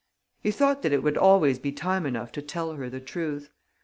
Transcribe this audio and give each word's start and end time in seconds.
He 0.41 0.49
thought 0.49 0.81
that 0.81 0.91
it 0.93 1.03
would 1.03 1.15
always 1.15 1.59
be 1.59 1.71
time 1.71 2.07
enough 2.07 2.31
to 2.31 2.41
tell 2.41 2.73
her 2.73 2.89
the 2.89 2.99
truth. 2.99 3.51